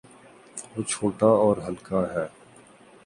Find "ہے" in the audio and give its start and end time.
2.13-2.25